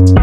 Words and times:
Watch 0.00 0.16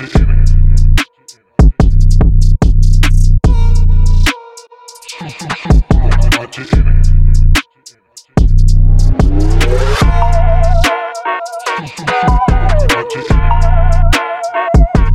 it. 0.00 0.33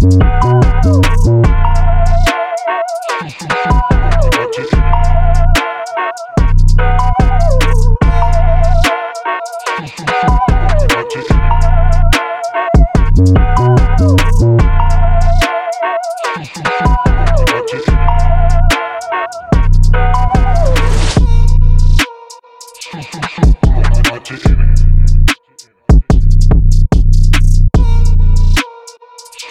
Magic. 0.02 0.60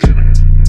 you. 0.05 0.61